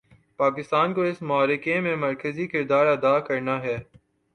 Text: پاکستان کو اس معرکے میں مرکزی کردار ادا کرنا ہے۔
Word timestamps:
پاکستان 0.39 0.93
کو 0.93 1.01
اس 1.01 1.21
معرکے 1.21 1.79
میں 1.79 1.95
مرکزی 1.95 2.47
کردار 2.47 2.85
ادا 2.85 3.19
کرنا 3.19 3.61
ہے۔ 3.63 3.77